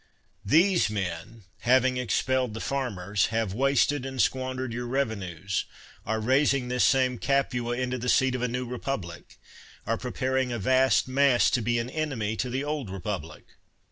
[0.43, 5.65] These men, having expelled the farmers, have wasted and squandered your reve nues,
[6.07, 9.37] are raising this same Capua into the seat of a new republic,
[9.85, 13.45] are preparing a vast mass to be an enemy to the old republic.